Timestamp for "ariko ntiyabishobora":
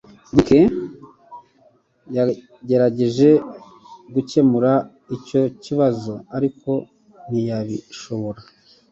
6.37-8.41